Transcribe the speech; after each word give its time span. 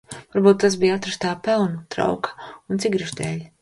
Varbūt 0.35 0.59
tas 0.63 0.77
bija 0.85 0.95
atrastā 1.01 1.35
pelnu 1.49 1.87
trauka 1.97 2.37
un 2.53 2.87
cigarešu 2.87 3.23
dēļ? 3.25 3.43